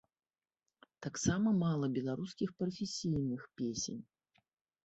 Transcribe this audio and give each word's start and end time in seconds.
Таксама 1.05 1.53
мала 1.63 1.89
беларускіх 1.97 2.49
прафесійных 2.63 3.41
песень. 3.63 4.01